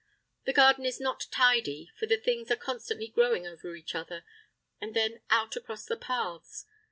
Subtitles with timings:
[0.45, 4.25] The garden is not tidy, for the things are constantly growing over each other,
[4.79, 6.65] and then out across the paths.